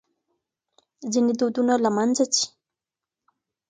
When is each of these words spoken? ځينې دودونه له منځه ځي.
ځينې 1.11 1.33
دودونه 1.39 1.73
له 1.83 1.89
منځه 1.97 2.23
ځي. 2.33 2.45